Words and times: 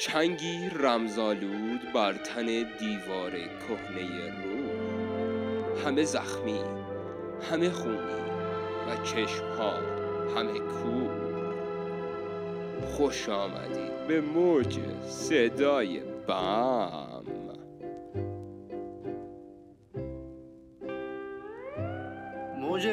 چنگی 0.00 0.68
رمزالود 0.68 1.92
بر 1.94 2.12
تن 2.12 2.46
دیوار 2.78 3.30
کهنه 3.30 4.30
رو 4.42 4.68
همه 5.84 6.04
زخمی 6.04 6.60
همه 7.50 7.70
خونی 7.70 8.20
و 8.88 8.96
چشمها 9.04 9.74
همه 10.36 10.58
کور 10.58 11.10
خوش 12.86 13.28
آمدید 13.28 14.06
به 14.08 14.20
موج 14.20 14.78
صدای 15.08 16.00
بم 16.28 17.09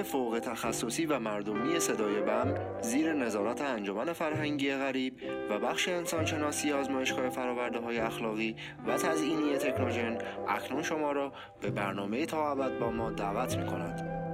فوق 0.08 0.39
تخصصی 0.39 1.05
و 1.05 1.20
مردمی 1.20 1.80
صدای 1.80 2.22
بم 2.22 2.55
زیر 2.81 3.13
نظارت 3.13 3.62
انجمن 3.62 4.14
فرهنگی 4.14 4.72
غریب 4.72 5.14
و 5.50 5.59
بخش 5.59 5.90
انسانشناسی 5.90 6.72
آزمایشگاه 6.72 7.30
فراورده 7.30 7.80
های 7.80 7.98
اخلاقی 7.98 8.55
و 8.88 8.98
تزئینی 8.98 9.58
تکنوژن 9.58 10.17
اکنون 10.48 10.84
شما 10.84 11.12
را 11.12 11.34
به 11.62 11.70
برنامه 11.70 12.26
تا 12.26 12.52
ابد 12.52 12.80
با 12.80 12.91
ما 12.91 13.12
دعوت 13.12 13.58
می 13.58 13.66
کند. 13.66 14.28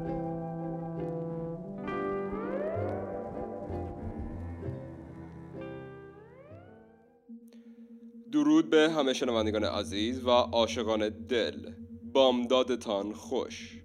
درود 8.32 8.70
به 8.70 8.90
همه 8.90 9.14
شنوندگان 9.14 9.64
عزیز 9.64 10.26
و 10.26 10.30
عاشقان 10.30 11.10
دل 11.10 11.72
بامدادتان 12.14 13.14
خوش 13.14 13.83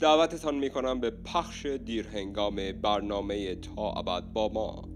دعوتتان 0.00 0.54
می 0.54 0.70
کنم 0.70 1.00
به 1.00 1.10
پخش 1.10 1.66
دیرهنگام 1.66 2.56
برنامه 2.82 3.54
تا 3.54 3.92
ابد 3.92 4.32
با 4.32 4.48
ما. 4.48 4.88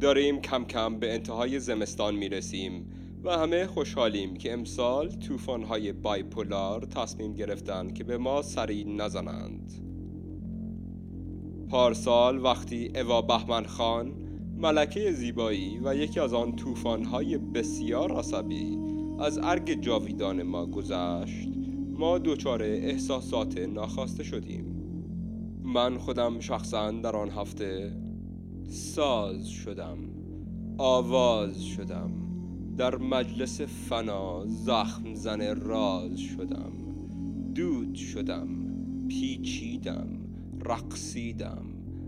داریم 0.00 0.40
کم 0.40 0.64
کم 0.64 0.98
به 0.98 1.14
انتهای 1.14 1.60
زمستان 1.60 2.14
می 2.14 2.28
رسیم 2.28 2.90
و 3.24 3.30
همه 3.30 3.66
خوشحالیم 3.66 4.36
که 4.36 4.52
امسال 4.52 5.10
طوفان‌های 5.10 5.92
بایپولار 5.92 6.84
تصمیم 6.84 7.34
گرفتن 7.34 7.92
که 7.92 8.04
به 8.04 8.18
ما 8.18 8.42
سری 8.42 8.84
نزنند. 8.84 9.72
پارسال 11.70 12.44
وقتی 12.44 12.92
اوا 12.94 13.22
بهمن 13.22 13.64
خان 13.64 14.12
ملکه 14.56 15.12
زیبایی 15.12 15.80
و 15.84 15.94
یکی 15.94 16.20
از 16.20 16.34
آن 16.34 16.56
طوفان‌های 16.56 17.38
بسیار 17.38 18.12
عصبی 18.12 18.78
از 19.20 19.38
ارگ 19.42 19.80
جاویدان 19.80 20.42
ما 20.42 20.66
گذشت 20.66 21.61
ما 22.02 22.18
دچار 22.18 22.62
احساسات 22.62 23.58
ناخواسته 23.58 24.22
شدیم. 24.22 24.64
من 25.62 25.98
خودم 25.98 26.40
شخصا 26.40 26.90
در 26.90 27.16
آن 27.16 27.30
هفته 27.30 27.92
ساز 28.68 29.48
شدم 29.48 29.98
آواز 30.78 31.64
شدم 31.64 32.10
در 32.76 32.96
مجلس 32.96 33.60
فنا 33.60 34.46
زخم 34.46 35.14
زن 35.14 35.60
راز 35.60 36.18
شدم 36.18 36.72
دود 37.54 37.94
شدم 37.94 38.48
پیچیدم 39.08 40.08
رقصیدم 40.66 41.64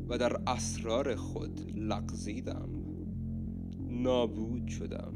و 0.08 0.18
در 0.18 0.40
اسرار 0.46 1.14
خود 1.14 1.60
لغزیدم. 1.76 2.68
نابود 3.90 4.68
شدم 4.68 5.14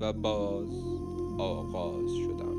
و 0.00 0.12
باز 0.12 0.70
آغاز 1.38 2.10
شدم. 2.24 2.55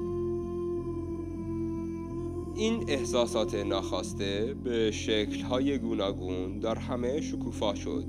این 2.57 2.83
احساسات 2.87 3.55
ناخواسته 3.55 4.55
به 4.63 4.91
شکلهای 4.91 5.77
گوناگون 5.77 6.59
در 6.59 6.75
همه 6.77 7.21
شکوفا 7.21 7.75
شد 7.75 8.05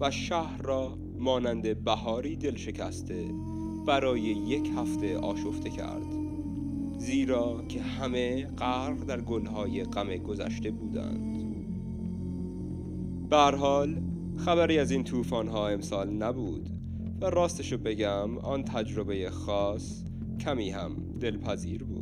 و 0.00 0.10
شهر 0.10 0.62
را 0.62 0.98
مانند 1.18 1.84
بهاری 1.84 2.36
دل 2.36 2.56
شکسته 2.56 3.30
برای 3.86 4.20
یک 4.20 4.70
هفته 4.76 5.18
آشفته 5.18 5.70
کرد 5.70 6.06
زیرا 6.98 7.62
که 7.68 7.82
همه 7.82 8.46
غرق 8.46 9.04
در 9.04 9.20
گلهای 9.20 9.84
غم 9.84 10.16
گذشته 10.16 10.70
بودند. 10.70 11.38
به 13.30 13.36
حال 13.36 14.02
خبری 14.36 14.78
از 14.78 14.90
این 14.90 15.04
طوفان‌ها 15.04 15.68
امسال 15.68 16.10
نبود 16.10 16.70
و 17.20 17.30
راستشو 17.30 17.78
بگم 17.78 18.38
آن 18.38 18.64
تجربه 18.64 19.30
خاص 19.30 20.02
کمی 20.40 20.70
هم 20.70 20.96
دلپذیر 21.20 21.84
بود. 21.84 21.97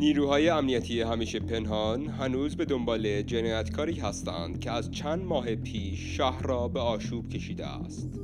نیروهای 0.00 0.48
امنیتی 0.48 1.00
همیشه 1.00 1.40
پنهان 1.40 2.06
هنوز 2.06 2.56
به 2.56 2.64
دنبال 2.64 3.22
جنایتکاری 3.22 3.94
هستند 3.94 4.60
که 4.60 4.70
از 4.70 4.90
چند 4.90 5.24
ماه 5.24 5.54
پیش 5.54 6.16
شهر 6.16 6.42
را 6.42 6.68
به 6.68 6.80
آشوب 6.80 7.28
کشیده 7.28 7.66
است 7.66 8.20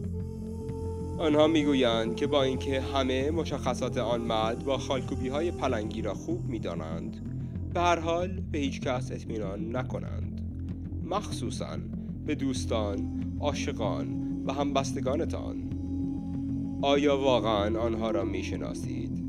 آنها 1.19 1.47
می‌گویند 1.47 2.17
که 2.17 2.27
با 2.27 2.43
اینکه 2.43 2.81
همه 2.81 3.31
مشخصات 3.31 3.99
آن 3.99 4.21
مرد 4.21 4.65
با 4.65 4.79
خالکوبی 4.79 5.29
های 5.29 5.51
پلنگی 5.51 6.03
را 6.03 6.15
خوب 6.15 6.49
می‌دانند 6.49 7.17
به 7.75 7.81
هر 7.81 7.99
حال 7.99 8.41
به 8.53 8.59
هیچ 8.59 8.81
کس 8.81 9.13
اطمینان 9.13 9.77
نکنند 9.77 10.41
مخصوصا 11.05 11.79
به 12.27 12.35
دوستان، 12.35 13.25
عاشقان 13.41 14.43
و 14.47 14.53
همبستگانتان 14.53 15.71
آیا 16.83 17.19
واقعا 17.19 17.81
آنها 17.81 18.11
را 18.11 18.25
می‌شناسید؟ 18.25 19.27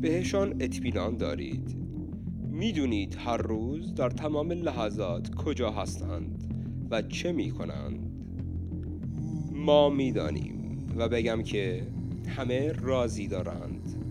بهشان 0.00 0.56
اطمینان 0.60 1.16
دارید؟ 1.16 1.81
می‌دونید 2.52 3.16
هر 3.18 3.36
روز 3.36 3.94
در 3.94 4.10
تمام 4.10 4.52
لحظات 4.52 5.34
کجا 5.34 5.70
هستند 5.70 6.54
و 6.90 7.02
چه 7.02 7.32
می 7.32 7.50
کنند؟ 7.50 8.10
ما 9.52 9.90
می‌دانیم 9.90 10.86
و 10.96 11.08
بگم 11.08 11.42
که 11.42 11.86
همه 12.28 12.72
راضی 12.72 13.28
دارند. 13.28 14.04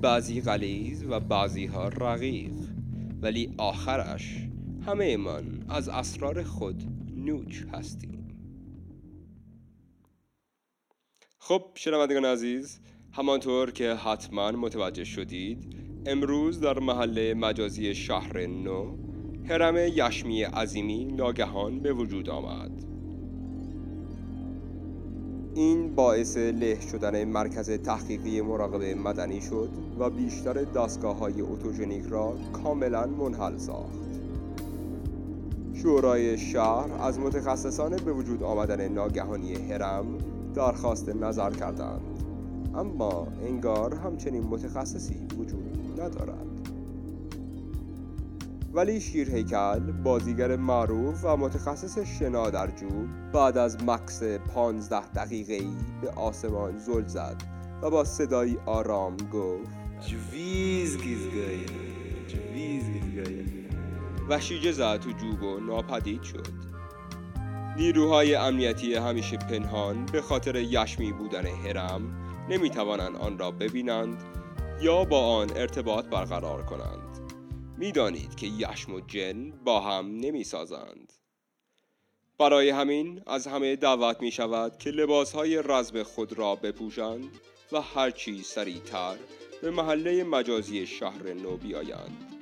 بعضی 0.00 0.40
غلیز 0.40 1.04
و 1.08 1.20
بعضی 1.20 1.66
ها 1.66 1.88
رقیق. 1.88 2.52
ولی 3.22 3.54
آخرش 3.58 4.48
همه 4.86 5.16
من 5.16 5.44
از 5.68 5.88
اسرار 5.88 6.42
خود 6.42 6.82
نوچ 7.16 7.62
هستیم. 7.72 8.28
خب 11.38 11.62
شنوندگان 11.74 12.24
عزیز 12.24 12.80
همانطور 13.12 13.70
که 13.70 13.94
حتما 13.94 14.50
متوجه 14.50 15.04
شدید 15.04 15.83
امروز 16.06 16.60
در 16.60 16.78
محله 16.78 17.34
مجازی 17.34 17.94
شهر 17.94 18.46
نو 18.46 18.96
هرم 19.48 19.76
یشمی 19.76 20.42
عظیمی 20.42 21.04
ناگهان 21.04 21.80
به 21.80 21.92
وجود 21.92 22.30
آمد. 22.30 22.70
این 25.54 25.94
باعث 25.94 26.36
له 26.36 26.80
شدن 26.80 27.24
مرکز 27.24 27.70
تحقیقی 27.70 28.40
مراقبه 28.40 28.94
مدنی 28.94 29.40
شد 29.40 29.68
و 29.98 30.10
بیشتر 30.10 30.52
دستگاه 30.52 31.18
های 31.18 31.40
اتوژنیک 31.40 32.04
را 32.06 32.34
کاملا 32.52 33.06
منحل 33.06 33.56
ساخت. 33.56 34.20
شورای 35.74 36.38
شهر 36.38 36.92
از 37.00 37.18
متخصصان 37.18 37.96
به 37.96 38.12
وجود 38.12 38.42
آمدن 38.42 38.88
ناگهانی 38.88 39.54
هرم 39.54 40.06
درخواست 40.54 41.08
نظر 41.08 41.50
کردند. 41.50 42.00
اما 42.74 43.28
انگار 43.46 43.94
همچنین 43.94 44.42
متخصصی 44.42 45.26
وجود 45.38 45.73
ندارد. 46.00 46.46
ولی 48.74 49.00
شیرهیکل 49.00 49.92
بازیگر 49.92 50.56
معروف 50.56 51.24
و 51.24 51.36
متخصص 51.36 51.98
شنا 51.98 52.50
در 52.50 52.70
جوب 52.70 53.08
بعد 53.32 53.58
از 53.58 53.84
مکس 53.84 54.22
پانزده 54.22 55.06
دقیقه 55.06 55.54
ای 55.54 55.76
به 56.02 56.10
آسمان 56.10 56.78
زل 56.78 57.06
زد 57.06 57.42
و 57.82 57.90
با 57.90 58.04
صدایی 58.04 58.58
آرام 58.66 59.16
گفت 59.16 59.70
جویز 60.08 60.98
گیزگای 60.98 61.66
جویز 62.28 62.84
گیزگای. 62.84 63.44
و 64.28 64.40
شیجه 64.40 64.72
زد 64.72 64.96
تو 64.96 65.10
جوب 65.10 65.42
و 65.42 65.60
ناپدید 65.60 66.22
شد. 66.22 66.46
نیروهای 67.76 68.34
امنیتی 68.34 68.94
همیشه 68.94 69.36
پنهان 69.36 70.06
به 70.06 70.22
خاطر 70.22 70.56
یشمی 70.56 71.12
بودن 71.12 71.46
هرم 71.46 72.02
نمی‌توانند 72.50 73.16
آن 73.16 73.38
را 73.38 73.50
ببینند 73.50 74.16
یا 74.82 75.04
با 75.04 75.20
آن 75.20 75.50
ارتباط 75.56 76.04
برقرار 76.04 76.62
کنند 76.62 77.32
می‌دانید 77.78 78.34
که 78.34 78.46
یشم 78.46 78.94
و 78.94 79.00
جن 79.00 79.50
با 79.50 79.80
هم 79.80 80.16
نمی 80.16 80.44
سازند. 80.44 81.12
برای 82.38 82.70
همین 82.70 83.22
از 83.26 83.46
همه 83.46 83.76
دعوت 83.76 84.20
می 84.20 84.30
شود 84.30 84.78
که 84.78 84.90
لباس 84.90 85.32
های 85.32 85.62
رزم 85.62 86.02
خود 86.02 86.38
را 86.38 86.54
بپوشند 86.54 87.30
و 87.72 87.80
هرچی 87.80 88.42
سریعتر 88.42 89.16
به 89.62 89.70
محله 89.70 90.24
مجازی 90.24 90.86
شهر 90.86 91.32
نو 91.32 91.56
بیایند. 91.56 92.34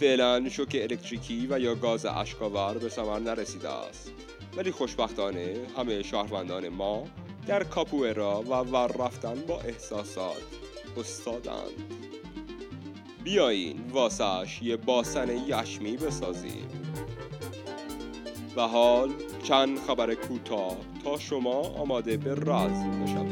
فعلا 0.00 0.48
شوک 0.48 0.78
الکتریکی 0.80 1.46
و 1.50 1.58
یا 1.58 1.74
گاز 1.74 2.06
اشکاور 2.06 2.78
به 2.78 2.88
ثمر 2.88 3.18
نرسیده 3.18 3.68
است 3.68 4.12
ولی 4.56 4.70
خوشبختانه 4.70 5.66
همه 5.76 6.02
شهروندان 6.02 6.68
ما 6.68 7.06
در 7.46 7.64
کاپوئرا 7.64 8.42
و 8.42 8.48
ور 8.48 8.92
رفتن 8.96 9.34
با 9.48 9.60
احساسات 9.60 10.61
استادند 10.98 11.94
بیایین 13.24 13.80
واسش 13.92 14.62
یه 14.62 14.76
باسن 14.76 15.28
یشمی 15.46 15.96
بسازیم. 15.96 16.68
و 18.56 18.60
حال 18.60 19.10
چند 19.42 19.78
خبر 19.78 20.14
کوتاه 20.14 20.76
تا 21.04 21.18
شما 21.18 21.60
آماده 21.60 22.16
به 22.16 22.34
راز 22.34 22.84
بشوید. 23.02 23.31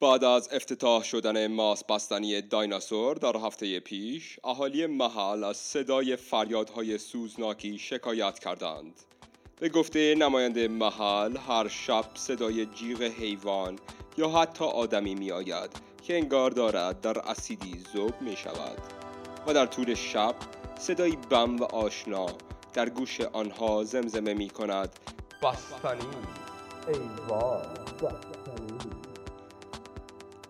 بعد 0.00 0.24
از 0.24 0.48
افتتاح 0.52 1.02
شدن 1.02 1.46
ماس 1.46 1.84
بستنی 1.84 2.42
دایناسور 2.42 3.16
در 3.16 3.36
هفته 3.36 3.80
پیش 3.80 4.38
اهالی 4.44 4.86
محل 4.86 5.44
از 5.44 5.56
صدای 5.56 6.16
فریادهای 6.16 6.98
سوزناکی 6.98 7.78
شکایت 7.78 8.38
کردند. 8.38 9.00
به 9.60 9.68
گفته 9.68 10.14
نماینده 10.14 10.68
محل 10.68 11.36
هر 11.36 11.68
شب 11.68 12.04
صدای 12.14 12.66
جیغ 12.66 13.02
حیوان 13.02 13.78
یا 14.18 14.28
حتی 14.28 14.64
آدمی 14.64 15.14
می 15.14 15.32
آید 15.32 15.70
که 16.02 16.16
انگار 16.16 16.50
دارد 16.50 17.00
در 17.00 17.18
اسیدی 17.18 17.84
زوب 17.92 18.20
می 18.20 18.36
شود 18.36 18.78
و 19.46 19.54
در 19.54 19.66
طول 19.66 19.94
شب 19.94 20.34
صدای 20.78 21.16
بم 21.30 21.56
و 21.56 21.64
آشنا 21.64 22.26
در 22.72 22.88
گوش 22.88 23.20
آنها 23.20 23.84
زمزمه 23.84 24.34
می 24.34 24.50
کند 24.50 24.98
بستنی. 25.42 26.08
ای 26.88 26.98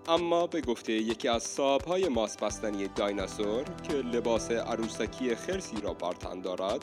اما 0.08 0.46
به 0.46 0.60
گفته 0.60 0.92
یکی 0.92 1.28
از 1.28 1.42
صاحبهای 1.42 2.08
ماس 2.08 2.36
بستنی 2.36 2.88
دایناسور 2.88 3.64
که 3.88 3.92
لباس 3.92 4.50
عروسکی 4.50 5.34
خرسی 5.34 5.76
را 5.82 5.94
بر 5.94 6.12
تن 6.12 6.40
دارد 6.40 6.80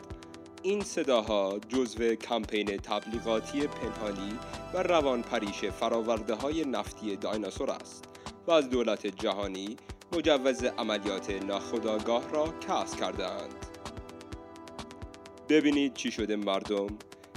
این 0.62 0.80
صداها 0.80 1.58
جزو 1.68 2.14
کمپین 2.14 2.76
تبلیغاتی 2.76 3.66
پنهانی 3.66 4.38
و 4.74 4.82
روان 4.82 5.22
پریش 5.22 5.64
فراورده 5.64 6.34
های 6.34 6.64
نفتی 6.64 7.16
دایناسور 7.16 7.70
است 7.70 8.04
و 8.46 8.50
از 8.50 8.70
دولت 8.70 9.06
جهانی 9.06 9.76
مجوز 10.12 10.64
عملیات 10.64 11.30
ناخودآگاه 11.30 12.30
را 12.30 12.54
کسب 12.68 13.00
کرده 13.00 13.30
اند. 13.30 13.66
ببینید 15.48 15.94
چی 15.94 16.10
شده 16.10 16.36
مردم 16.36 16.86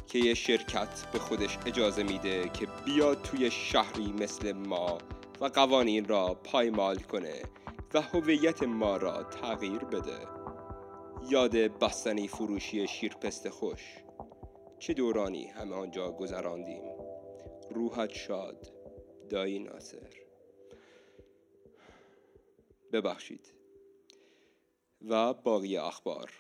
که 0.07 0.19
یه 0.19 0.33
شرکت 0.33 1.11
به 1.13 1.19
خودش 1.19 1.57
اجازه 1.65 2.03
میده 2.03 2.49
که 2.49 2.67
بیاد 2.85 3.21
توی 3.21 3.51
شهری 3.51 4.13
مثل 4.19 4.51
ما 4.51 4.97
و 5.41 5.45
قوانین 5.45 6.05
را 6.05 6.33
پایمال 6.33 6.97
کنه 6.97 7.41
و 7.93 8.01
هویت 8.01 8.63
ما 8.63 8.97
را 8.97 9.23
تغییر 9.23 9.79
بده. 9.79 10.27
یاد 11.29 11.57
بستنی 11.57 12.27
فروشی 12.27 12.87
شیرپست 12.87 13.49
خوش. 13.49 13.81
چه 14.79 14.93
دورانی 14.93 15.45
همه 15.45 15.75
آنجا 15.75 16.11
گذراندیم؟ 16.11 16.83
روحت 17.71 18.13
شاد 18.13 18.71
دایی 19.29 19.59
ناصر. 19.59 20.09
ببخشید. 22.91 23.53
و 25.09 25.33
باقی 25.33 25.77
اخبار. 25.77 26.31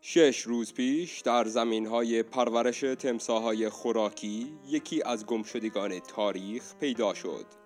شش 0.00 0.40
روز 0.40 0.74
پیش 0.74 1.20
در 1.20 1.44
زمین 1.44 1.86
های 1.86 2.22
پرورش 2.22 2.80
تمساهای 2.80 3.68
خوراکی 3.68 4.58
یکی 4.66 5.02
از 5.02 5.26
گمشدگان 5.26 5.98
تاریخ 5.98 6.74
پیدا 6.74 7.14
شد. 7.14 7.63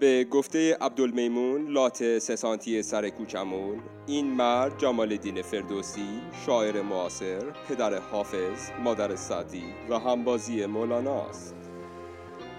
به 0.00 0.24
گفته 0.24 0.76
عبدالمیمون 0.80 1.68
لات 1.68 2.18
سسانتی 2.18 2.82
سر 2.82 3.08
کوچمون 3.08 3.80
این 4.06 4.26
مرد 4.26 4.78
جمال 4.78 5.16
دین 5.16 5.42
فردوسی 5.42 6.20
شاعر 6.46 6.82
معاصر 6.82 7.50
پدر 7.68 7.98
حافظ 7.98 8.70
مادر 8.84 9.16
سعدی 9.16 9.64
و 9.90 9.98
همبازی 9.98 10.66
مولانا 10.66 11.22
است. 11.22 11.54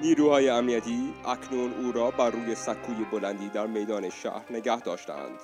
نیروهای 0.01 0.49
امنیتی 0.49 1.13
اکنون 1.25 1.73
او 1.73 1.91
را 1.91 2.11
بر 2.11 2.29
روی 2.29 2.55
سکوی 2.55 3.05
بلندی 3.11 3.49
در 3.49 3.67
میدان 3.67 4.09
شهر 4.09 4.45
نگه 4.51 4.79
داشتند 4.79 5.39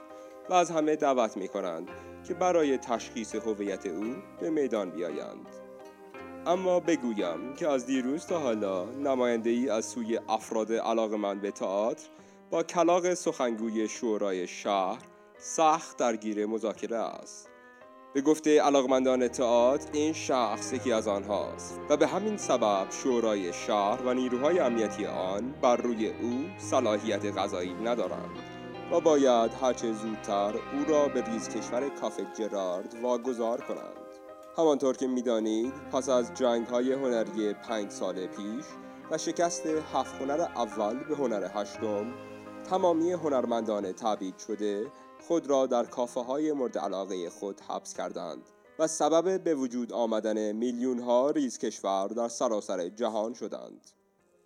و 0.50 0.54
از 0.54 0.72
همه 0.72 0.96
دعوت 0.96 1.38
می 1.38 1.48
کنند 1.48 1.88
که 2.28 2.34
برای 2.34 2.78
تشخیص 2.78 3.36
هویت 3.36 3.86
او 3.86 4.16
به 4.42 4.50
میدان 4.50 4.90
بیایند. 4.90 5.67
اما 6.48 6.80
بگویم 6.80 7.54
که 7.56 7.68
از 7.68 7.86
دیروز 7.86 8.26
تا 8.26 8.40
حالا 8.40 8.86
نماینده 8.86 9.50
ای 9.50 9.70
از 9.70 9.86
سوی 9.86 10.20
افراد 10.30 10.74
علاقمند 10.74 11.42
به 11.42 11.52
تئاتر 11.52 12.08
با 12.50 12.64
کلاق 12.64 13.14
سخنگوی 13.14 13.88
شورای 13.88 14.48
شهر 14.48 15.02
سخت 15.38 15.98
درگیر 15.98 16.46
مذاکره 16.46 16.98
است. 16.98 17.50
به 18.14 18.22
گفته 18.22 18.62
علاقمندان 18.62 19.28
تئاتر 19.28 19.90
این 19.94 20.14
شخص 20.14 20.74
یکی 20.74 20.92
از 20.92 21.08
آنهاست 21.08 21.80
و 21.90 21.98
به 21.98 22.08
همین 22.08 22.38
سبب 22.38 22.88
شورای 22.90 23.54
شهر 23.54 24.02
و 24.06 24.14
نیروهای 24.14 24.60
امنیتی 24.60 25.06
آن 25.06 25.54
بر 25.62 25.76
روی 25.76 26.08
او 26.08 26.46
صلاحیت 26.58 27.38
غذایی 27.38 27.74
ندارند 27.74 28.40
و 28.92 29.00
باید 29.00 29.52
هرچه 29.62 29.94
زودتر 29.94 30.54
او 30.56 30.86
را 30.94 31.08
به 31.08 31.22
ریز 31.22 31.50
کشور 31.50 31.90
کافه 31.90 32.28
جرارد 32.38 32.96
واگذار 33.02 33.62
کنند. 33.62 34.06
همانطور 34.57 34.98
که 34.98 35.07
می‌دانید 35.07 35.74
پس 35.92 36.09
از 36.09 36.33
جنگ 36.33 36.68
های 36.68 36.94
هنری 36.94 37.54
پنج 37.54 37.92
سال 37.92 38.27
پیش 38.27 38.65
و 39.12 39.18
شکست 39.18 39.65
هفت 39.65 40.21
هنر 40.21 40.42
اول 40.42 41.04
به 41.04 41.15
هنر 41.15 41.50
هشتم 41.54 42.13
تمامی 42.69 43.12
هنرمندان 43.12 43.92
تبعید 43.92 44.38
شده 44.38 44.92
خود 45.27 45.48
را 45.48 45.65
در 45.65 45.86
کافه 45.86 46.19
های 46.19 46.51
مورد 46.51 46.77
علاقه 46.77 47.30
خود 47.30 47.59
حبس 47.59 47.94
کردند 47.94 48.44
و 48.80 48.88
سبب 48.88 49.44
به 49.44 49.56
وجود 49.56 49.94
آمدن 49.94 50.51
میلیون 50.51 51.00
ها 51.00 51.30
ریز 51.30 51.57
کشور 51.57 52.07
در 52.07 52.27
سراسر 52.27 52.89
جهان 52.89 53.33
شدند. 53.33 53.88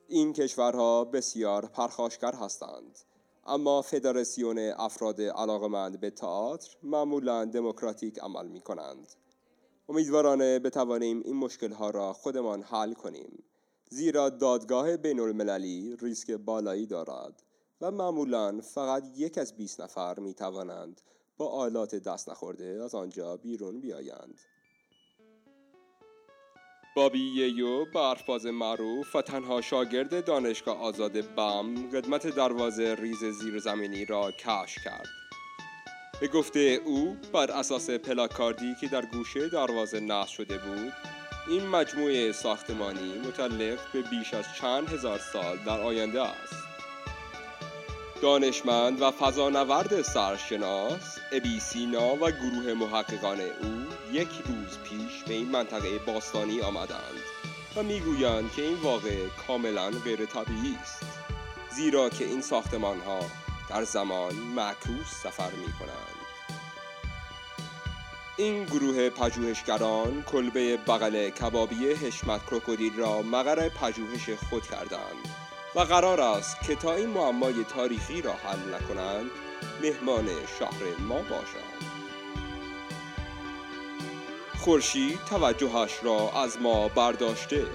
این 0.07 0.33
کشورها 0.33 1.05
بسیار 1.05 1.65
پرخاشگر 1.65 2.33
هستند 2.33 2.99
اما 3.47 3.81
فدراسیون 3.81 4.57
افراد 4.77 5.21
علاقمند 5.21 5.99
به 5.99 6.09
تئاتر 6.09 6.69
معمولا 6.83 7.45
دموکراتیک 7.45 8.19
عمل 8.19 8.47
می 8.47 8.61
کنند 8.61 9.20
امیدوارانه 9.91 10.59
بتوانیم 10.59 11.21
این 11.25 11.35
مشکل 11.35 11.71
ها 11.71 11.89
را 11.89 12.13
خودمان 12.13 12.61
حل 12.61 12.93
کنیم. 12.93 13.43
زیرا 13.89 14.29
دادگاه 14.29 14.97
بین 14.97 15.19
المللی 15.19 15.97
ریسک 16.01 16.31
بالایی 16.31 16.85
دارد 16.85 17.43
و 17.81 17.91
معمولا 17.91 18.61
فقط 18.61 19.03
یک 19.15 19.37
از 19.37 19.57
20 19.57 19.81
نفر 19.81 20.19
می 20.19 20.33
توانند 20.33 21.01
با 21.37 21.47
آلات 21.47 21.95
دست 21.95 22.29
نخورده 22.29 22.81
از 22.83 22.95
آنجا 22.95 23.37
بیرون 23.37 23.79
بیایند. 23.79 24.39
بابی 26.95 27.19
ییو 27.19 27.85
برفباز 27.85 28.45
معروف 28.45 29.15
و 29.15 29.21
تنها 29.21 29.61
شاگرد 29.61 30.25
دانشگاه 30.25 30.77
آزاد 30.77 31.35
بم 31.35 31.89
قدمت 31.89 32.27
دروازه 32.27 32.95
ریز 32.95 33.23
زیرزمینی 33.23 34.05
را 34.05 34.31
کشف 34.31 34.83
کرد. 34.85 35.07
به 36.21 36.27
گفته 36.27 36.79
او 36.85 37.17
بر 37.33 37.51
اساس 37.51 37.89
پلاکاردی 37.89 38.75
که 38.81 38.87
در 38.87 39.05
گوشه 39.05 39.49
دروازه 39.49 39.99
نصب 39.99 40.29
شده 40.29 40.57
بود 40.57 40.93
این 41.47 41.67
مجموعه 41.67 42.31
ساختمانی 42.31 43.13
متعلق 43.27 43.79
به 43.93 44.01
بیش 44.01 44.33
از 44.33 44.45
چند 44.61 44.89
هزار 44.89 45.19
سال 45.33 45.57
در 45.65 45.81
آینده 45.81 46.21
است. 46.21 46.63
دانشمند 48.21 49.01
و 49.01 49.11
فضانورد 49.11 50.01
سرشناس 50.01 51.17
ابیسینا 51.31 52.15
و 52.15 52.31
گروه 52.31 52.73
محققان 52.73 53.39
او 53.39 53.85
یک 54.11 54.29
روز 54.29 54.77
پیش 54.83 55.23
به 55.27 55.33
این 55.33 55.49
منطقه 55.49 55.99
باستانی 56.07 56.61
آمدند 56.61 57.21
و 57.75 57.83
می‌گویند 57.83 58.51
که 58.55 58.61
این 58.61 58.77
واقع 58.77 59.27
کاملا 59.47 59.89
غیر 59.89 60.25
طبیعی 60.25 60.77
است 60.81 61.03
زیرا 61.75 62.09
که 62.09 62.25
این 62.25 62.41
ساختمان 62.41 62.99
ها 62.99 63.19
در 63.71 63.83
زمان 63.83 64.35
معکوس 64.35 65.07
سفر 65.23 65.51
می 65.51 65.73
کنند 65.79 66.15
این 68.37 68.65
گروه 68.65 69.09
پژوهشگران 69.09 70.23
کلبه 70.23 70.77
بغل 70.77 71.29
کبابی 71.29 71.91
حشمت 71.91 72.45
کروکودیل 72.45 72.95
را 72.97 73.21
مقر 73.21 73.69
پژوهش 73.69 74.29
خود 74.29 74.67
کردند 74.67 75.35
و 75.75 75.79
قرار 75.79 76.21
است 76.21 76.61
که 76.61 76.75
تا 76.75 76.93
این 76.93 77.09
معمای 77.09 77.63
تاریخی 77.63 78.21
را 78.21 78.33
حل 78.33 78.75
نکنند 78.75 79.31
مهمان 79.81 80.27
شهر 80.59 80.97
ما 80.99 81.21
باشند. 81.21 81.81
خورشید 84.59 85.19
توجهش 85.25 85.99
را 86.03 86.31
از 86.31 86.61
ما 86.61 86.87
برداشته. 86.87 87.65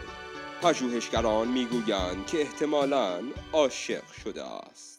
پژوهشگران 0.62 1.48
می‌گویند 1.48 2.26
که 2.26 2.40
احتمالاً 2.40 3.22
عاشق 3.52 4.12
شده 4.24 4.44
است. 4.44 4.95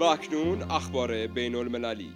و 0.00 0.04
اکنون 0.04 0.62
اخبار 0.62 1.26
بین 1.26 1.54
المللی 1.54 2.12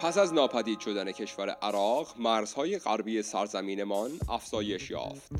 پس 0.00 0.18
از 0.18 0.34
ناپدید 0.34 0.80
شدن 0.80 1.12
کشور 1.12 1.50
عراق 1.50 2.14
مرزهای 2.18 2.78
غربی 2.78 3.22
سرزمینمان 3.22 4.10
افزایش 4.28 4.90
یافت 4.90 5.32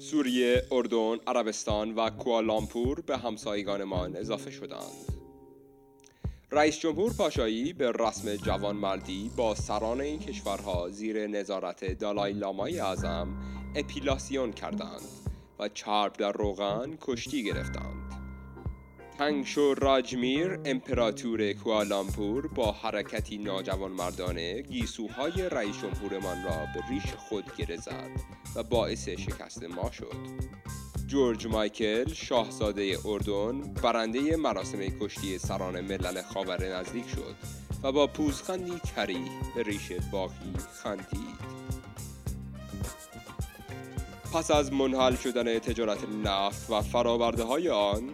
سوریه، 0.00 0.62
اردن، 0.72 1.16
عربستان 1.26 1.94
و 1.94 2.10
کوالامپور 2.10 3.00
به 3.00 3.18
همسایگانمان 3.18 4.16
اضافه 4.16 4.50
شدند. 4.50 5.20
رئیس 6.52 6.78
جمهور 6.78 7.12
پاشایی 7.12 7.72
به 7.72 7.92
رسم 7.92 8.36
جوانمردی 8.36 9.30
با 9.36 9.54
سران 9.54 10.00
این 10.00 10.18
کشورها 10.18 10.88
زیر 10.88 11.26
نظارت 11.26 11.98
دالای 11.98 12.32
لامای 12.32 12.80
اعظم 12.80 13.28
اپیلاسیون 13.76 14.52
کردند 14.52 15.08
و 15.58 15.68
چرب 15.68 16.12
در 16.12 16.32
روغن 16.32 16.98
کشتی 17.00 17.44
گرفتند. 17.44 18.09
تنگشو 19.20 19.74
راجمیر 19.74 20.60
امپراتور 20.64 21.52
کوالامپور 21.52 22.46
با 22.48 22.72
حرکتی 22.72 23.38
ناجوانمردانه 23.38 24.62
گیسوهای 24.62 25.48
رئیس 25.48 25.76
جمهورمان 25.82 26.44
را 26.44 26.66
به 26.74 26.82
ریش 26.90 27.14
خود 27.18 27.44
گره 27.56 27.76
زد 27.76 28.10
و 28.56 28.62
باعث 28.62 29.08
شکست 29.08 29.62
ما 29.62 29.90
شد. 29.90 30.16
جورج 31.06 31.46
مایکل 31.46 32.12
شاهزاده 32.12 32.98
اردن 33.04 33.60
برنده 33.60 34.36
مراسم 34.36 34.78
کشتی 34.78 35.38
سران 35.38 35.80
ملل 35.80 36.22
خاور 36.22 36.68
نزدیک 36.68 37.08
شد 37.08 37.34
و 37.82 37.92
با 37.92 38.06
پوزخندی 38.06 38.80
کری 38.96 39.24
به 39.54 39.62
ریش 39.62 39.92
باقی 40.12 40.52
خندید 40.82 41.40
پس 44.34 44.50
از 44.50 44.72
منحل 44.72 45.16
شدن 45.16 45.58
تجارت 45.58 45.98
نفت 46.24 46.70
و 46.70 46.80
فراورده 46.80 47.44
های 47.44 47.68
آن 47.68 48.10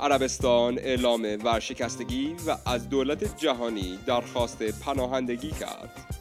عربستان 0.00 0.78
اعلام 0.78 1.22
ورشکستگی 1.44 2.36
و 2.46 2.56
از 2.66 2.88
دولت 2.88 3.38
جهانی 3.38 3.98
درخواست 4.06 4.62
پناهندگی 4.62 5.50
کرد 5.50 6.14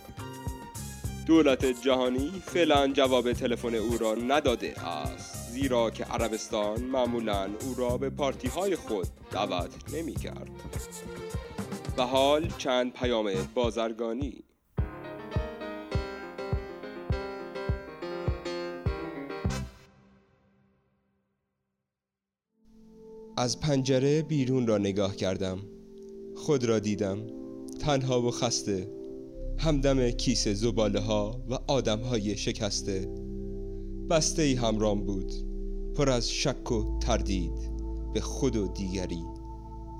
دولت 1.25 1.65
جهانی 1.65 2.31
فعلا 2.45 2.87
جواب 2.87 3.33
تلفن 3.33 3.75
او 3.75 3.97
را 3.97 4.15
نداده 4.15 4.87
است 4.87 5.51
زیرا 5.51 5.89
که 5.89 6.03
عربستان 6.03 6.81
معمولا 6.81 7.49
او 7.61 7.75
را 7.77 7.97
به 7.97 8.09
پارتی 8.09 8.47
های 8.47 8.75
خود 8.75 9.07
دعوت 9.31 9.93
نمی 9.93 10.15
کرد. 10.15 10.49
و 11.97 12.01
حال 12.01 12.47
چند 12.57 12.93
پیام 12.93 13.31
بازرگانی 13.55 14.43
از 23.37 23.59
پنجره 23.59 24.21
بیرون 24.21 24.67
را 24.67 24.77
نگاه 24.77 25.15
کردم. 25.15 25.59
خود 26.35 26.65
را 26.65 26.79
دیدم 26.79 27.17
تنها 27.79 28.21
و 28.21 28.31
خسته 28.31 28.91
همدم 29.57 30.09
کیسه 30.09 30.53
زباله 30.53 30.99
ها 30.99 31.43
و 31.49 31.57
آدم 31.67 31.99
های 31.99 32.37
شکسته. 32.37 33.07
بسته 34.09 34.41
ای 34.41 34.53
همرام 34.53 35.05
بود 35.05 35.33
پر 35.95 36.09
از 36.09 36.31
شک 36.31 36.71
و 36.71 36.99
تردید 36.99 37.71
به 38.13 38.21
خود 38.21 38.55
و 38.55 38.67
دیگری. 38.67 39.23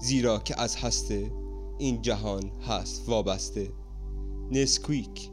زیرا 0.01 0.39
که 0.39 0.61
از 0.61 0.75
هسته 0.75 1.31
این 1.79 2.01
جهان 2.01 2.51
هست 2.61 3.09
وابسته. 3.09 3.71
نسکویک 4.51 5.29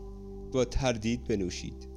با 0.53 0.65
تردید 0.65 1.25
بنوشید. 1.25 1.88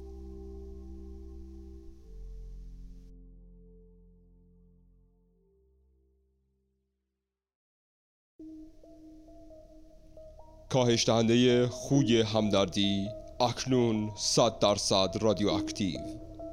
کاهش 10.72 11.06
دهنده 11.06 11.66
خوی 11.66 12.20
همدردی 12.20 13.08
اکنون 13.40 14.10
صد 14.16 14.58
درصد 14.58 15.16
رادیواکتیو 15.20 16.00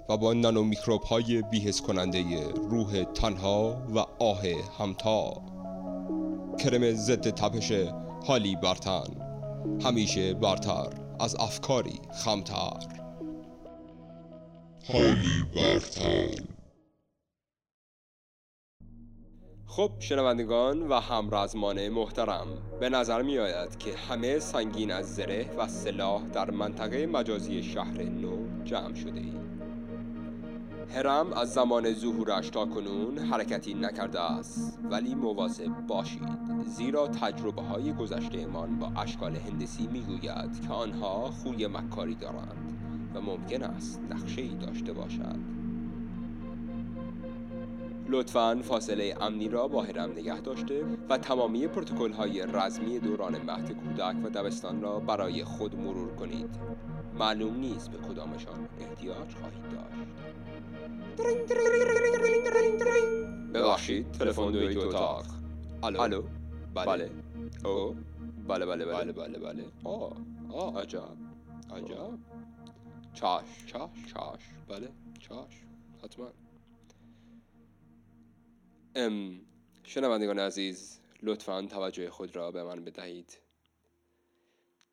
و 0.10 0.18
با 0.18 0.34
نانو 0.34 0.64
میکروب 0.64 1.04
های 1.04 1.42
بیهس 1.42 1.82
کننده 1.82 2.24
روح 2.70 3.04
تنها 3.04 3.88
و 3.96 4.00
آه 4.24 4.42
همتا. 4.80 5.34
کرم 6.60 6.92
ضد 6.92 7.30
تپش 7.30 7.72
حالی 8.26 8.56
برتن 8.56 9.08
همیشه 9.84 10.34
برتر 10.34 10.90
از 11.20 11.36
افکاری 11.36 12.00
خمتر. 12.14 12.80
حالی 14.88 15.44
برتن 15.56 16.49
خب 19.72 19.92
شنوندگان 20.00 20.88
و 20.88 20.94
همرزمان 20.94 21.90
محترم 21.90 22.48
به 22.80 22.90
نظر 22.90 23.22
می 23.22 23.38
آید 23.38 23.78
که 23.78 23.96
همه 23.98 24.40
سنگین 24.40 24.92
از 24.92 25.16
زره 25.16 25.50
و 25.58 25.68
سلاح 25.68 26.26
در 26.26 26.52
منطقه 26.52 27.06
مجازی 27.06 27.64
شهر 27.64 28.04
نو 28.04 28.64
جمع 28.64 28.96
شده 28.96 29.20
اید. 29.20 29.40
هرم 30.96 31.34
از 31.34 31.54
زمان 31.54 31.94
ظهورش 31.94 32.50
تا 32.50 32.66
کنون 32.66 33.18
حرکتی 33.18 33.74
نکرده 33.74 34.22
است 34.22 34.80
ولی 34.92 35.16
مواظب 35.16 35.88
باشید 35.88 36.40
زیرا 36.66 37.08
تجربه 37.08 37.62
های 37.62 37.94
گذشتهمان 37.94 38.80
با 38.80 38.92
اشکال 39.02 39.36
هندسی 39.36 39.88
می‌گوید 39.88 40.62
که 40.68 40.74
آنها 40.74 41.32
خوی 41.32 41.68
مکاری 41.68 42.16
دارند 42.16 42.78
و 43.16 43.22
ممکن 43.22 43.64
است 43.64 44.02
نقشه 44.10 44.42
ای 44.42 44.56
داشته 44.56 44.94
باشد 44.94 45.59
لطفا 48.12 48.62
فاصله 48.64 49.16
امنی 49.22 49.50
را 49.50 49.68
با 49.68 49.82
هرم 49.82 50.12
نگه 50.12 50.40
داشته 50.42 50.86
و 51.10 51.18
تمامی 51.18 51.68
پروتکل 51.68 52.12
های 52.12 52.42
رزمی 52.42 53.00
دوران 53.00 53.38
مهد 53.42 53.72
کودک 53.72 54.16
و 54.26 54.30
دبستان 54.30 54.82
را 54.82 55.00
برای 55.00 55.44
خود 55.44 55.76
مرور 55.76 56.16
کنید. 56.16 56.56
معلوم 57.20 57.56
نیست 57.56 57.92
به 57.92 57.98
کدامشان 57.98 58.68
احتیاج 58.80 59.36
خواهید 59.36 59.64
داشت. 59.72 60.10
ببخشید 63.54 64.12
تلفن 64.12 64.52
دوی 64.52 64.74
تو 64.74 64.80
اتاق. 64.80 65.26
الو؟ 65.84 66.02
الو؟ 66.02 66.24
بله. 66.76 67.12
او؟ 67.66 67.96
بله 68.48 68.66
بله 68.66 68.86
بله. 68.86 69.12
بله 69.14 69.40
بله 69.40 69.66
آه 69.84 70.12
آه 70.52 70.82
عجب. 70.82 71.02
عجب. 71.76 72.20
چاش. 73.14 73.44
چاش. 73.66 73.90
چاش. 74.14 74.40
بله. 74.70 74.90
چاش. 75.20 75.64
حتما. 76.04 76.28
ام 78.96 79.42
شنوندگان 79.84 80.40
عزیز 80.40 81.00
لطفا 81.24 81.62
توجه 81.62 82.10
خود 82.10 82.36
را 82.36 82.52
به 82.52 82.64
من 82.64 82.86
بدهید. 82.86 83.38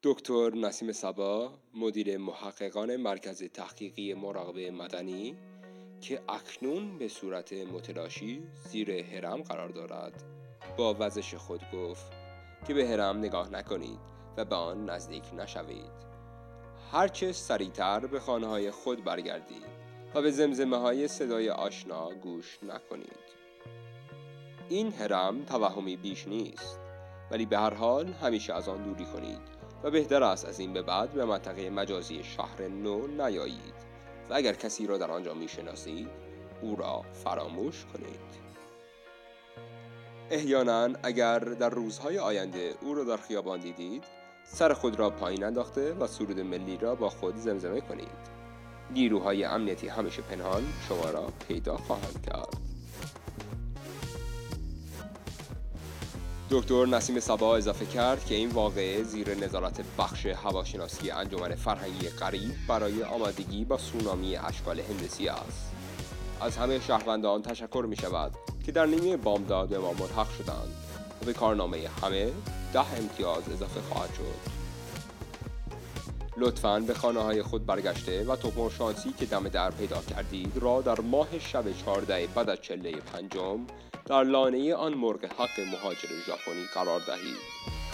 دکتر 0.02 0.50
نسیم 0.54 0.92
سبا 0.92 1.58
مدیر 1.74 2.18
محققان 2.18 2.96
مرکز 2.96 3.42
تحقیقی 3.42 4.14
مراقبه 4.14 4.70
مدنی 4.70 5.36
که 6.00 6.20
اکنون 6.28 6.98
به 6.98 7.08
صورت 7.08 7.52
متلاشی 7.52 8.42
زیر 8.68 8.90
هرم 8.90 9.42
قرار 9.42 9.68
دارد 9.68 10.22
با 10.76 10.96
وزش 10.98 11.34
خود 11.34 11.60
گفت 11.72 12.12
که 12.66 12.74
به 12.74 12.88
هرم 12.88 13.18
نگاه 13.18 13.52
نکنید 13.52 14.00
و 14.36 14.44
به 14.44 14.56
آن 14.56 14.90
نزدیک 14.90 15.34
نشوید. 15.34 16.06
هرچه 16.92 17.32
سریعتر 17.32 18.06
به 18.06 18.20
خانه 18.20 18.46
های 18.46 18.70
خود 18.70 19.04
برگردید 19.04 19.66
و 20.14 20.22
به 20.22 20.30
زمزمه 20.30 20.76
های 20.76 21.08
صدای 21.08 21.50
آشنا 21.50 22.14
گوش 22.14 22.58
نکنید. 22.62 23.35
این 24.68 24.92
هرم 24.92 25.44
توهمی 25.44 25.96
بیش 25.96 26.28
نیست. 26.28 26.78
ولی 27.30 27.46
به 27.46 27.58
هر 27.58 27.74
حال 27.74 28.12
همیشه 28.12 28.54
از 28.54 28.68
آن 28.68 28.82
دوری 28.82 29.04
کنید 29.04 29.40
و 29.82 29.90
بهتر 29.90 30.22
است 30.22 30.44
از 30.44 30.60
این 30.60 30.72
به 30.72 30.82
بعد 30.82 31.10
به 31.10 31.24
منطقه 31.24 31.70
مجازی 31.70 32.24
شهر 32.24 32.68
نو 32.68 33.06
نیایید 33.06 33.74
و 34.30 34.34
اگر 34.34 34.52
کسی 34.52 34.86
را 34.86 34.98
در 34.98 35.10
آنجا 35.10 35.34
می‌شناسید 35.34 36.08
او 36.62 36.76
را 36.76 37.02
فراموش 37.24 37.84
کنید. 37.92 38.46
احیانا 40.30 40.88
اگر 41.02 41.38
در 41.38 41.70
روزهای 41.70 42.18
آینده 42.18 42.74
او 42.82 42.94
را 42.94 43.04
در 43.04 43.16
خیابان 43.16 43.60
دیدید 43.60 44.04
سر 44.44 44.72
خود 44.72 44.98
را 44.98 45.10
پایین 45.10 45.44
انداخته 45.44 45.92
و 45.92 46.06
سرود 46.06 46.40
ملی 46.40 46.76
را 46.76 46.94
با 46.94 47.08
خود 47.08 47.36
زمزمه 47.36 47.80
کنید. 47.80 48.36
نیروهای 48.90 49.44
امنیتی 49.44 49.88
همیشه 49.88 50.22
پنهان 50.22 50.62
شما 50.88 51.10
را 51.10 51.28
پیدا 51.48 51.76
خواهند 51.76 52.26
کرد. 52.26 52.65
دکتر 56.50 56.86
نسیم 56.86 57.20
سبا 57.20 57.56
اضافه 57.56 57.86
کرد 57.86 58.24
که 58.24 58.34
این 58.34 58.48
واقعه 58.48 59.02
زیر 59.02 59.34
نظارت 59.34 59.80
بخش 59.98 60.26
هواشناسی 60.26 61.10
انجمن 61.10 61.54
فرهنگی 61.54 62.08
غریب 62.08 62.54
برای 62.68 63.02
آمادگی 63.02 63.64
با 63.64 63.78
سونامی 63.78 64.36
اشکال 64.36 64.80
هندسی 64.80 65.28
است. 65.28 65.72
از 66.40 66.56
همه 66.56 66.80
شهروندان 66.80 67.42
تشکر 67.42 67.86
می 67.88 67.96
شود 67.96 68.32
که 68.66 68.72
در 68.72 68.86
نیمه 68.86 69.16
بامداد 69.16 69.68
به 69.68 69.78
ما 69.78 69.92
ملحق 69.92 70.30
شدند 70.30 70.74
و 71.22 71.24
به 71.24 71.32
کارنامه 71.32 71.88
همه 72.02 72.30
ده 72.72 72.94
امتیاز 72.98 73.48
اضافه 73.48 73.80
خواهد 73.80 74.14
شد. 74.14 74.50
لطفا 76.36 76.80
به 76.80 76.94
خانه 76.94 77.20
های 77.20 77.42
خود 77.42 77.66
برگشته 77.66 78.24
و 78.24 78.36
توپون 78.36 78.70
شانسی 78.70 79.12
که 79.18 79.26
دم 79.26 79.48
در 79.48 79.70
پیدا 79.70 80.02
کردید 80.02 80.58
را 80.60 80.82
در 80.82 81.00
ماه 81.00 81.38
شب 81.38 81.72
14 81.72 82.26
بعد 82.26 82.50
از 82.50 82.58
چله 82.62 82.92
پنجم 82.92 83.58
در 84.06 84.22
لانه 84.22 84.74
آن 84.74 84.94
مرغ 84.94 85.24
حق 85.24 85.60
مهاجر 85.60 86.08
ژاپنی 86.26 86.64
قرار 86.74 87.00
دهید 87.06 87.36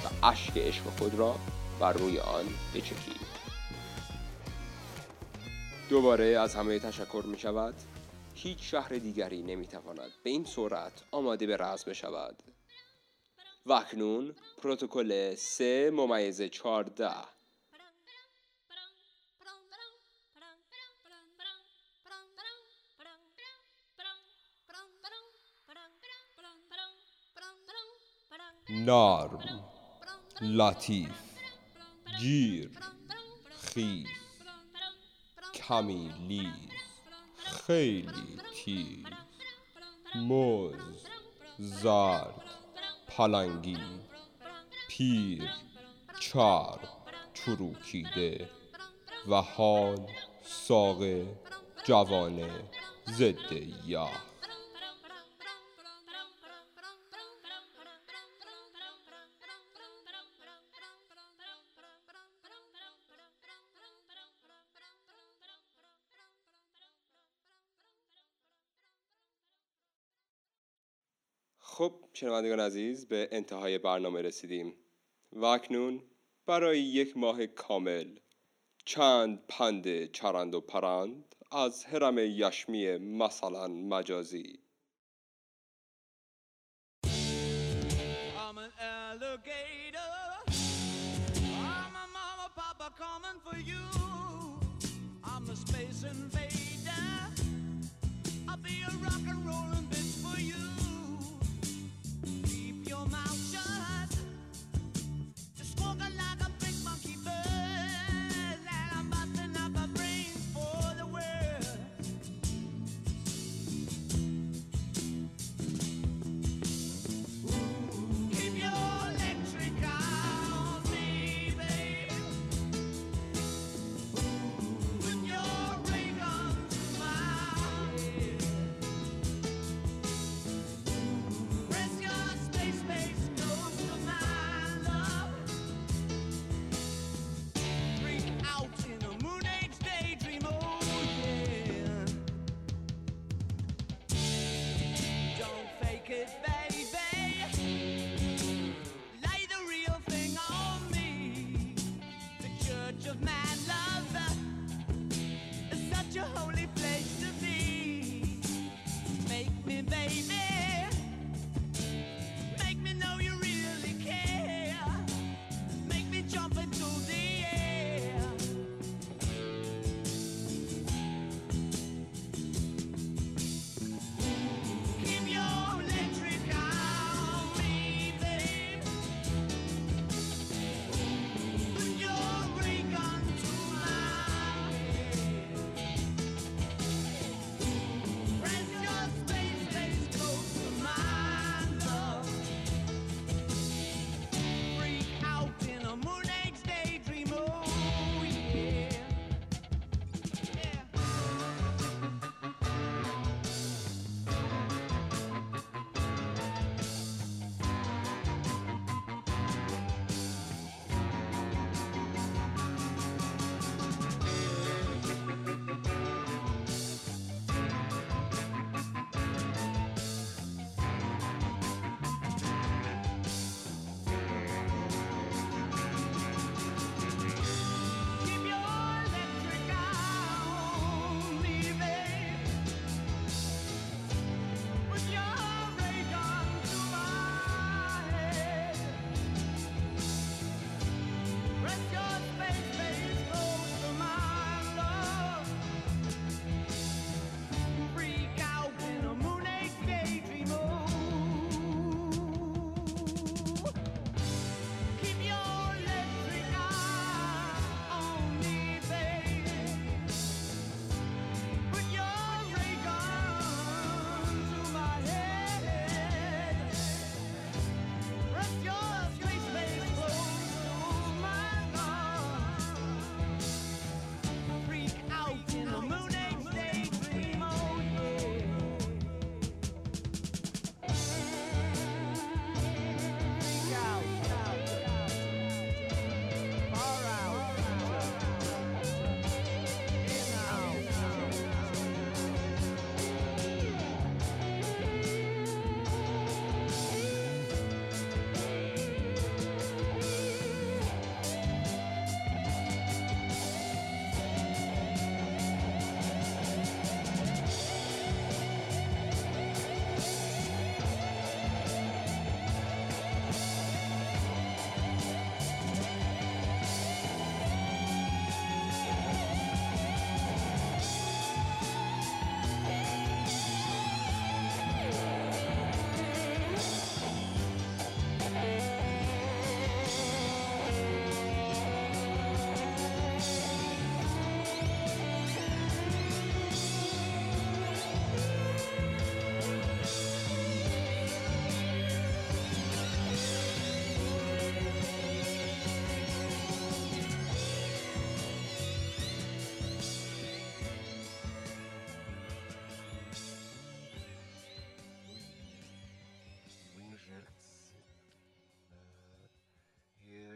و 0.04 0.26
اشک 0.26 0.56
عشق 0.56 0.82
خود 0.82 1.14
را 1.14 1.36
بر 1.80 1.92
روی 1.92 2.18
آن 2.18 2.44
بچکید. 2.74 3.32
دوباره 5.90 6.24
از 6.24 6.54
همه 6.54 6.78
تشکر 6.78 7.22
می 7.26 7.38
شود. 7.38 7.74
هیچ 8.34 8.58
شهر 8.60 8.88
دیگری 8.88 9.42
نمی‌تواند 9.42 10.10
به 10.24 10.30
این 10.30 10.44
سرعت 10.44 10.92
آماده 11.10 11.46
به 11.46 11.56
رزم 11.56 11.90
بشود. 11.90 12.42
و 13.66 13.72
اکنون 13.72 14.34
پروتکل 14.62 15.34
3 15.34 15.90
ممیز 15.90 16.42
14 16.42 17.10
نرم 28.72 29.64
لطیف 30.40 31.22
گیر 32.20 32.70
خیز 33.60 34.06
کمی 35.54 36.12
لیز 36.28 36.82
خیلی 37.36 38.40
تیز 38.54 39.04
موز 40.14 41.06
زرد 41.58 42.44
پلنگی 43.08 43.78
پیر 44.88 45.50
چرب 46.20 46.88
چروکیده 47.34 48.50
و 49.28 49.34
حال 49.34 50.06
ساقه 50.42 51.36
جوانه 51.84 52.50
ضد 53.06 53.52
یخ 53.86 54.31
خب 71.82 71.94
شنوندگان 72.12 72.60
عزیز 72.60 73.08
به 73.08 73.28
انتهای 73.32 73.78
برنامه 73.78 74.22
رسیدیم. 74.22 74.74
و 75.32 75.44
اکنون 75.44 76.02
برای 76.46 76.80
یک 76.80 77.16
ماه 77.16 77.46
کامل 77.46 78.18
چند 78.84 79.46
پند 79.48 80.12
چرند 80.12 80.54
و 80.54 80.60
پرند 80.60 81.34
از 81.52 81.84
هرم 81.84 82.18
یشمی 82.18 82.98
مثلا 82.98 83.68
مجازی. 83.68 84.58
I'm 88.44 88.58
a 88.58 88.82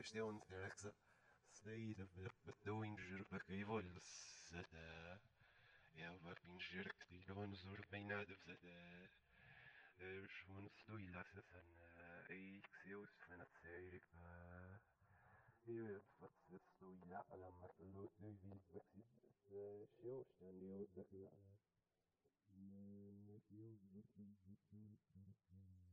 version 0.07 0.41
Alexa 0.55 0.93
say 1.51 1.95
the 1.99 2.07
verb 2.15 2.55
doing 2.65 2.97
vergevoels 3.31 4.11
that 4.53 4.71
uh, 4.73 5.19
ja 5.99 6.11
waar 6.23 6.39
bin 6.45 6.59
jerk 6.59 7.07
die 7.09 7.23
gewoon 7.23 7.57
zo 7.57 7.75
bijna 7.91 8.25
de 8.25 8.37
dat 8.45 8.63
uh, 9.99 10.29
schon 10.29 10.69
stoi 10.71 11.11
lassen 11.11 11.43
san 11.43 11.67
ik 12.29 12.67
seus 12.83 13.17
wenn 13.29 13.41
at 13.41 13.55
zeig 13.63 14.07
uh 14.15 14.77
hier 15.65 16.03
wat 16.19 16.37
zit 16.51 16.65
stoi 16.75 16.99
la 17.11 17.25
ala 17.29 17.51
maar 17.61 17.75
lo 17.95 18.11
nu 18.17 18.37
wie 18.43 18.55
ik 18.55 18.67
wat 18.71 18.87
is 18.95 19.11
seus 20.03 20.29
dan 20.39 20.59
die 20.59 20.73
ook 20.75 20.95
dat 20.95 21.11
la 21.11 21.33
Nee, 22.49 23.13
nee, 23.27 23.43
nee, 23.49 23.79
nee, 23.93 24.05
nee, 24.15 24.37
nee, 24.45 24.59
nee, 24.73 24.99
nee, 25.13 25.35
nee, 25.51 25.65
nee, 25.67 25.86